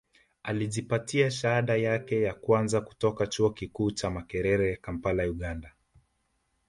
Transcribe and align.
Alijipatia 0.43 1.31
shahada 1.31 1.75
yake 1.75 2.21
ya 2.21 2.33
kwanza 2.33 2.81
kutoka 2.81 3.27
Chuo 3.27 3.49
Kikuu 3.49 3.91
cha 3.91 4.09
Makerere 4.09 4.75
Kampala 4.77 5.23
Uganda 5.23 5.75